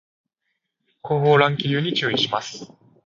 [1.03, 2.71] 後方乱気流に注意します